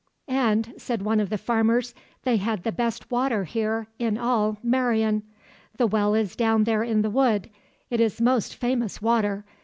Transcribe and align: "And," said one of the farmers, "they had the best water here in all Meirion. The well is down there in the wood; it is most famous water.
"And," 0.27 0.73
said 0.79 1.03
one 1.03 1.19
of 1.19 1.29
the 1.29 1.37
farmers, 1.37 1.93
"they 2.23 2.37
had 2.37 2.63
the 2.63 2.71
best 2.71 3.11
water 3.11 3.43
here 3.43 3.85
in 3.99 4.17
all 4.17 4.57
Meirion. 4.63 5.21
The 5.77 5.85
well 5.85 6.15
is 6.15 6.35
down 6.35 6.63
there 6.63 6.81
in 6.81 7.03
the 7.03 7.11
wood; 7.11 7.51
it 7.91 7.99
is 8.01 8.19
most 8.19 8.55
famous 8.55 8.99
water. 8.99 9.45